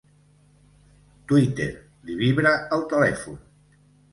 Twitter, 1.31 1.69
li 2.09 2.17
vibra 2.25 2.55
el 2.79 2.85
telèfon. 2.95 3.41